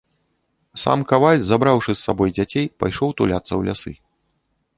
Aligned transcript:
Сам 0.83 1.03
каваль, 1.11 1.45
забраўшы 1.51 1.91
з 1.95 1.99
сабою 2.05 2.27
дзяцей, 2.39 2.65
пайшоў 2.85 3.09
туляцца 3.23 3.49
ў 3.59 3.71
лясы. 3.71 3.93